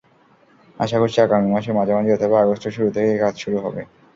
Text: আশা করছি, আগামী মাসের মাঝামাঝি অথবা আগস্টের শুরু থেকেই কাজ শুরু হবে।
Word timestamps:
আশা 0.79 0.97
করছি, 0.99 1.17
আগামী 1.21 1.47
মাসের 1.53 1.77
মাঝামাঝি 1.77 2.11
অথবা 2.13 2.35
আগস্টের 2.39 2.75
শুরু 2.75 2.89
থেকেই 2.95 3.21
কাজ 3.23 3.33
শুরু 3.43 3.57
হবে। 3.59 3.81